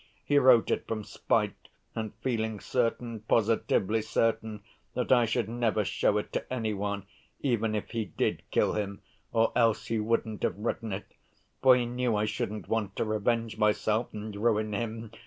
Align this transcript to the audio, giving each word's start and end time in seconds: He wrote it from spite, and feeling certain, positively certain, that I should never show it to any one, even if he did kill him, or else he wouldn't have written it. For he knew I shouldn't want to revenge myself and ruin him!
He 0.25 0.39
wrote 0.39 0.71
it 0.71 0.87
from 0.87 1.03
spite, 1.03 1.69
and 1.93 2.11
feeling 2.23 2.59
certain, 2.59 3.19
positively 3.27 4.01
certain, 4.01 4.63
that 4.95 5.11
I 5.11 5.25
should 5.25 5.47
never 5.47 5.85
show 5.85 6.17
it 6.17 6.33
to 6.33 6.51
any 6.51 6.73
one, 6.73 7.03
even 7.41 7.75
if 7.75 7.91
he 7.91 8.05
did 8.05 8.41
kill 8.49 8.73
him, 8.73 9.03
or 9.31 9.51
else 9.55 9.85
he 9.89 9.99
wouldn't 9.99 10.41
have 10.41 10.57
written 10.57 10.91
it. 10.91 11.05
For 11.61 11.75
he 11.75 11.85
knew 11.85 12.15
I 12.15 12.25
shouldn't 12.25 12.67
want 12.67 12.95
to 12.95 13.05
revenge 13.05 13.59
myself 13.59 14.11
and 14.11 14.35
ruin 14.35 14.73
him! 14.73 15.11